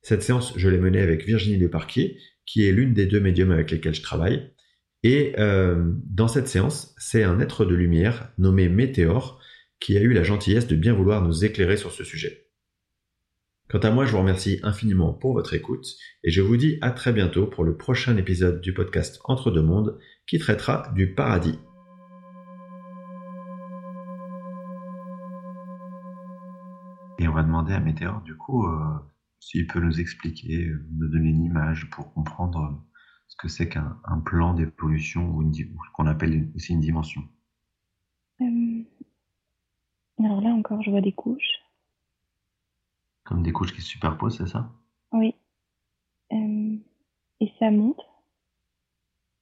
Cette 0.05 0.23
séance, 0.23 0.53
je 0.57 0.69
l'ai 0.69 0.77
menée 0.77 1.01
avec 1.01 1.25
Virginie 1.25 1.57
Leparquier, 1.57 2.19
qui 2.45 2.69
est 2.69 2.73
l'une 2.73 2.93
des 2.93 3.07
deux 3.07 3.21
médiums 3.21 3.51
avec 3.51 3.71
lesquels 3.71 3.95
je 3.95 4.03
travaille. 4.03 4.53
Et 5.03 5.33
euh, 5.39 5.83
dans 6.05 6.29
cette 6.29 6.47
séance, 6.47 6.95
c'est 6.99 7.23
un 7.23 7.41
être 7.41 7.65
de 7.65 7.75
lumière 7.75 8.31
nommé 8.37 8.69
Météor 8.69 9.41
qui 9.81 9.97
a 9.97 10.03
eu 10.03 10.13
la 10.13 10.23
gentillesse 10.23 10.67
de 10.67 10.77
bien 10.77 10.93
vouloir 10.93 11.23
nous 11.23 11.47
éclairer 11.47 11.79
sur 11.79 11.91
ce 11.91 12.05
sujet. 12.05 12.51
Quant 13.71 13.79
à 13.79 13.91
moi, 13.91 14.05
je 14.05 14.13
vous 14.13 14.19
remercie 14.19 14.61
infiniment 14.63 15.15
pour 15.15 15.33
votre 15.33 15.55
écoute 15.55 15.87
et 16.23 16.31
je 16.31 16.43
vous 16.43 16.59
dis 16.59 16.77
à 16.83 16.91
très 16.91 17.15
bientôt 17.15 17.47
pour 17.47 17.65
le 17.65 17.75
prochain 17.75 18.19
épisode 18.19 18.61
du 18.61 18.75
podcast 18.75 19.21
Entre 19.25 19.51
deux 19.51 19.63
mondes 19.63 19.99
qui 20.27 20.39
traitera 20.39 20.93
du 20.95 21.15
paradis 21.15 21.59
Et 27.19 27.27
on 27.27 27.33
va 27.33 27.43
demander 27.43 27.73
à 27.73 27.81
Météor, 27.81 28.21
du 28.21 28.37
coup, 28.37 28.67
euh, 28.67 28.99
s'il 29.45 29.67
peut 29.67 29.81
nous 29.81 30.01
expliquer, 30.01 30.69
euh, 30.69 30.87
nous 30.93 31.09
donner 31.09 31.29
une 31.29 31.45
image 31.45 31.91
pour 31.91 32.13
comprendre 32.15 32.61
euh, 32.61 32.73
ce 33.29 33.37
que 33.37 33.49
c'est 33.49 33.69
qu'un 33.69 34.01
plan 34.25 34.55
d'évolution 34.55 35.29
ou, 35.29 35.53
ce 35.53 35.91
qu'on 35.93 36.07
appelle 36.07 36.51
aussi 36.55 36.73
une 36.73 36.81
dimension. 36.81 37.23
alors 38.41 40.41
là 40.41 40.51
encore, 40.51 40.83
je 40.83 40.91
vois 40.91 41.01
des 41.01 41.13
couches. 41.13 41.61
Comme 43.25 43.43
des 43.43 43.53
couches 43.53 43.75
qui 43.75 43.81
se 43.81 43.89
superposent, 43.89 44.39
c'est 44.39 44.47
ça? 44.47 44.71
Oui. 45.13 45.35
et 46.31 47.53
ça 47.59 47.71
monte. 47.71 48.01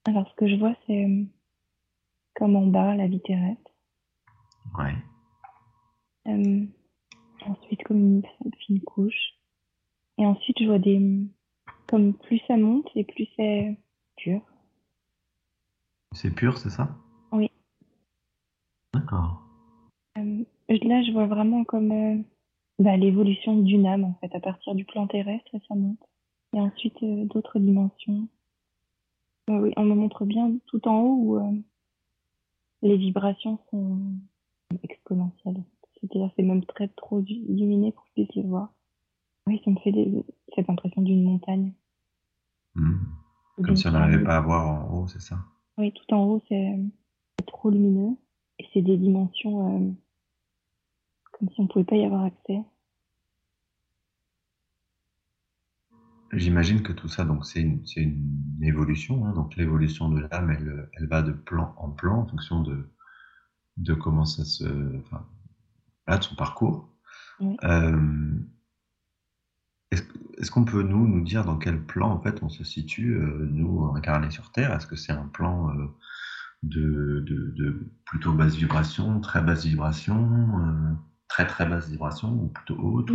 Alors 0.04 0.28
ce 0.28 0.34
que 0.34 0.48
je 0.48 0.56
vois, 0.56 0.74
c'est 0.86 1.28
comme 2.34 2.56
en 2.56 2.66
bas, 2.66 2.96
la 2.96 3.06
vie 3.06 3.22
terrestre. 3.22 3.70
Ouais 4.78 4.96
ensuite 7.46 7.82
comme 7.84 8.22
une 8.44 8.54
fine 8.60 8.80
couche. 8.80 9.34
Et 10.18 10.26
ensuite, 10.26 10.58
je 10.60 10.66
vois 10.66 10.78
des. 10.78 11.00
Comme 11.88 12.14
plus 12.14 12.40
ça 12.46 12.56
monte 12.56 12.88
et 12.94 13.04
plus 13.04 13.28
c'est 13.36 13.76
pur. 14.16 14.40
C'est 16.12 16.34
pur, 16.34 16.58
c'est 16.58 16.70
ça? 16.70 16.96
Oui. 17.32 17.50
D'accord. 18.94 19.42
Euh, 20.18 20.44
là, 20.68 21.02
je 21.02 21.12
vois 21.12 21.26
vraiment 21.26 21.64
comme 21.64 21.92
euh, 21.92 22.22
bah, 22.78 22.96
l'évolution 22.96 23.56
d'une 23.56 23.86
âme, 23.86 24.04
en 24.04 24.14
fait, 24.20 24.34
à 24.34 24.40
partir 24.40 24.74
du 24.74 24.84
plan 24.84 25.06
terrestre, 25.06 25.50
ça 25.68 25.74
monte. 25.74 25.98
Et 26.54 26.60
ensuite, 26.60 27.02
euh, 27.02 27.24
d'autres 27.24 27.58
dimensions. 27.58 28.28
oui, 29.48 29.72
on 29.76 29.84
me 29.84 29.94
montre 29.94 30.24
bien 30.24 30.52
tout 30.66 30.86
en 30.88 31.00
haut 31.00 31.16
où 31.16 31.62
les 32.82 32.96
vibrations 32.96 33.58
sont 33.70 33.98
exponentielles. 34.82 35.62
C'est-à-dire 36.00 36.30
c'est 36.36 36.42
même 36.42 36.64
très 36.64 36.88
trop 36.88 37.20
illuminé 37.20 37.92
pour 37.92 38.02
que 38.04 38.08
je 38.08 38.22
puisse 38.24 38.36
le 38.36 38.48
voir. 38.48 38.72
Oui, 39.46 39.60
ça 39.64 39.70
me 39.70 39.76
fait 39.80 39.92
cette 40.54 40.70
impression 40.70 41.02
d'une 41.02 41.24
montagne. 41.24 41.72
Hmm. 42.74 42.98
Comme 43.62 43.76
si 43.76 43.86
on 43.86 43.92
n'arrivait 43.92 44.24
pas 44.24 44.36
à 44.36 44.40
voir 44.40 44.66
en 44.66 44.94
haut, 44.94 45.06
c'est 45.08 45.20
ça? 45.20 45.38
Oui, 45.78 45.92
tout 45.92 46.14
en 46.14 46.24
haut, 46.24 46.42
c'est 46.48 46.78
trop 47.46 47.70
lumineux. 47.70 48.16
Et 48.58 48.66
c'est 48.72 48.82
des 48.82 48.96
dimensions 48.96 49.76
euh, 49.76 49.92
comme 51.32 51.48
si 51.50 51.60
on 51.60 51.64
ne 51.64 51.68
pouvait 51.68 51.84
pas 51.84 51.96
y 51.96 52.04
avoir 52.04 52.24
accès. 52.24 52.60
J'imagine 56.32 56.82
que 56.82 56.92
tout 56.92 57.08
ça, 57.08 57.24
donc 57.24 57.44
c'est 57.44 57.60
une, 57.60 57.84
une, 57.96 58.62
évolution. 58.62 59.26
Hein. 59.26 59.34
donc 59.34 59.54
l'évolution 59.56 60.08
de 60.08 60.20
l'âme, 60.20 60.50
elle, 60.50 60.88
elle 60.94 61.06
va 61.06 61.20
de 61.20 61.32
plan 61.32 61.74
en 61.76 61.90
plan 61.90 62.20
en 62.20 62.26
fonction 62.26 62.62
de, 62.62 62.90
de 63.76 63.92
comment 63.92 64.24
ça 64.24 64.44
se, 64.44 64.64
enfin, 65.00 65.26
de 66.08 66.22
son 66.22 66.34
parcours. 66.34 66.88
Euh, 67.64 68.38
est-ce 69.92 70.50
qu'on 70.50 70.64
peut 70.64 70.82
nous 70.82 71.06
nous 71.06 71.22
dire 71.22 71.44
dans 71.44 71.58
quel 71.58 71.80
plan 71.80 72.10
en 72.10 72.20
fait 72.20 72.42
on 72.42 72.48
se 72.48 72.64
situe 72.64 73.14
euh, 73.14 73.48
nous 73.50 73.84
incarnés 73.94 74.30
sur 74.30 74.50
Terre? 74.50 74.72
Est-ce 74.72 74.86
que 74.86 74.96
c'est 74.96 75.12
un 75.12 75.26
plan 75.26 75.70
euh, 75.70 75.86
de, 76.62 77.20
de, 77.20 77.90
plutôt 78.04 78.32
basse 78.32 78.54
vibration, 78.54 79.20
très 79.20 79.42
basse 79.42 79.64
vibration, 79.64 80.96
très 81.28 81.46
très 81.46 81.66
basse 81.66 81.88
vibration 81.88 82.32
ou 82.32 82.48
plutôt 82.48 82.76
haute 82.76 83.10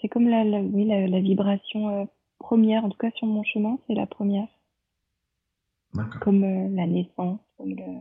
C'est 0.00 0.08
comme 0.08 0.28
la, 0.28 0.42
oui, 0.42 0.84
la, 0.86 1.20
vibration 1.20 2.08
première, 2.38 2.84
en 2.84 2.90
tout 2.90 2.98
cas 2.98 3.10
sur 3.12 3.26
mon 3.26 3.44
chemin, 3.44 3.78
c'est 3.86 3.94
la 3.94 4.06
première. 4.06 4.48
Comme 6.20 6.42
la 6.42 6.86
naissance, 6.86 7.40
comme 7.56 7.70
le, 7.70 8.00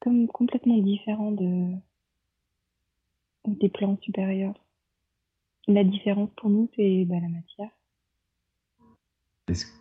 comme 0.00 0.26
complètement 0.28 0.78
différent 0.78 1.30
de 1.30 1.74
des 3.46 3.68
plans 3.68 3.98
supérieurs. 4.00 4.54
La 5.68 5.84
différence 5.84 6.30
pour 6.36 6.50
nous, 6.50 6.68
c'est 6.76 7.04
bah, 7.04 7.20
la 7.20 7.28
matière. 7.28 7.70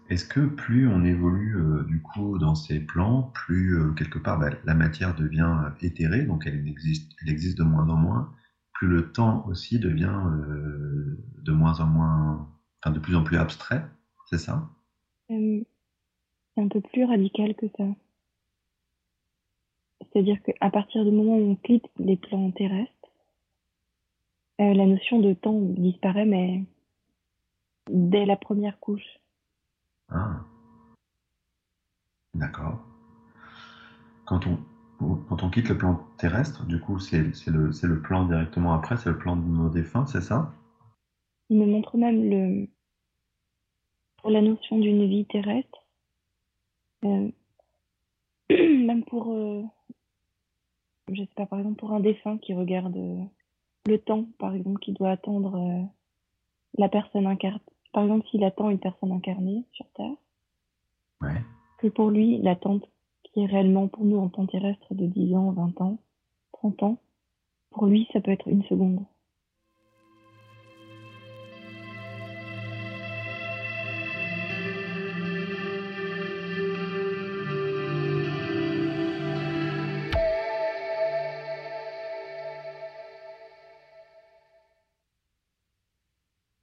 Est-ce 0.10 0.26
que 0.26 0.48
plus 0.48 0.88
on 0.88 1.04
évolue 1.04 1.58
euh, 1.58 1.84
du 1.84 2.02
coup 2.02 2.40
dans 2.40 2.56
ces 2.56 2.80
plans, 2.80 3.32
plus 3.34 3.78
euh, 3.78 3.94
quelque 3.94 4.18
part 4.18 4.40
bah, 4.40 4.50
la 4.66 4.74
matière 4.74 5.16
devient 5.16 5.56
euh, 5.64 5.70
éthérée, 5.82 6.24
donc 6.24 6.48
elle 6.48 6.68
existe, 6.68 7.12
elle 7.22 7.30
existe 7.30 7.58
de 7.58 7.64
moins 7.64 7.88
en 7.88 7.96
moins, 7.96 8.34
plus 8.74 8.88
le 8.88 9.12
temps 9.12 9.46
aussi 9.48 9.78
devient 9.78 10.22
de 11.44 11.52
moins 11.52 11.80
en 11.82 11.86
moins, 11.86 12.50
enfin 12.82 12.92
de 12.92 13.00
plus 13.00 13.16
en 13.16 13.24
plus 13.24 13.38
abstrait, 13.38 13.84
c'est 14.30 14.40
ça? 14.40 14.70
C'est 15.28 15.66
un 16.58 16.68
peu 16.68 16.82
plus 16.82 17.04
radical 17.04 17.54
que 17.56 17.68
ça. 17.78 17.86
C'est-à-dire 20.02 20.42
qu'à 20.42 20.72
partir 20.72 21.06
du 21.06 21.12
moment 21.12 21.38
où 21.38 21.52
on 21.52 21.56
quitte 21.56 21.86
les 22.00 22.18
plans 22.18 22.52
terrestres, 22.52 22.99
Euh, 24.60 24.74
la 24.74 24.86
notion 24.86 25.20
de 25.20 25.34
temps 25.34 25.60
disparaît, 25.60 26.26
mais 26.26 26.64
dès 27.90 28.26
la 28.26 28.36
première 28.36 28.80
couche. 28.80 29.20
Ah. 30.10 30.42
D'accord. 32.34 32.80
Quand 34.26 34.46
on, 34.48 34.58
quand 35.30 35.44
on 35.44 35.50
quitte 35.50 35.70
le 35.70 35.78
plan 35.78 36.06
terrestre, 36.18 36.66
du 36.66 36.80
coup, 36.80 37.00
c'est 37.00 37.22
le, 37.48 37.72
le 37.88 38.02
plan 38.02 38.26
directement 38.26 38.74
après, 38.74 38.98
c'est 38.98 39.10
le 39.10 39.18
plan 39.18 39.36
de 39.36 39.48
nos 39.48 39.70
défunts, 39.70 40.06
c'est 40.06 40.22
ça? 40.22 40.54
Il 41.50 41.58
me 41.58 41.66
montre 41.66 41.98
même 41.98 42.30
le, 42.30 42.68
pour 44.18 44.30
la 44.30 44.42
notion 44.42 44.78
d'une 44.78 45.08
vie 45.08 45.26
terrestre, 45.26 45.86
euh, 47.06 47.32
même 48.50 49.04
pour, 49.06 49.34
euh, 49.34 49.64
je 51.12 51.22
sais 51.22 51.34
pas, 51.36 51.46
par 51.46 51.60
exemple, 51.60 51.80
pour 51.80 51.94
un 51.94 52.02
défunt 52.02 52.38
qui 52.38 52.54
regarde 52.54 52.98
euh, 52.98 53.24
le 53.88 54.00
temps, 54.00 54.26
par 54.38 54.54
exemple, 54.54 54.80
qui 54.80 54.94
doit 54.94 55.12
attendre 55.12 55.56
euh, 55.56 55.84
la 56.78 56.90
personne 56.90 57.28
incarnée. 57.28 57.60
Par 57.92 58.04
exemple, 58.04 58.28
s'il 58.30 58.44
attend 58.44 58.70
une 58.70 58.80
personne 58.80 59.12
incarnée 59.12 59.66
sur 59.72 59.86
Terre, 59.96 60.16
ouais. 61.22 61.42
que 61.80 61.88
pour 61.88 62.10
lui, 62.12 62.38
l'attente 62.38 62.88
qui 63.24 63.42
est 63.42 63.46
réellement 63.46 63.88
pour 63.88 64.06
nous 64.06 64.18
en 64.18 64.30
temps 64.30 64.46
terrestre 64.46 64.94
de 64.94 65.06
10 65.06 65.36
ans, 65.36 65.52
20 65.52 65.82
ans, 65.82 65.98
30 66.54 66.84
ans, 66.84 66.98
pour 67.72 67.86
lui, 67.86 68.08
ça 68.14 68.22
peut 68.22 68.32
être 68.32 68.48
une 68.48 68.64
seconde. 68.64 69.04